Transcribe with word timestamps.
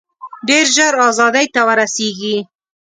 ډېر 0.47 0.65
ژر 0.75 0.93
آزادۍ 1.09 1.45
ته 1.53 1.61
ورسیږي. 1.67 2.37